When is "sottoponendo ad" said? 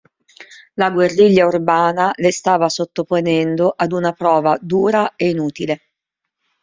2.69-3.91